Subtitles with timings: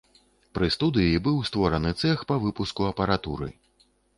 [0.57, 3.47] Пры студыі быў створаны цэх па выпуску апаратуры.